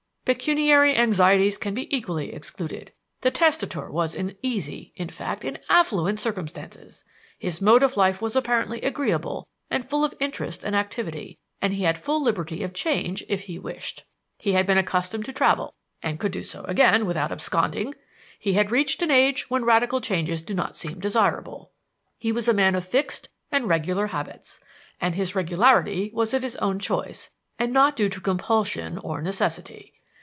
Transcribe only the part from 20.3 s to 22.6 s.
do not seem desirable. He was a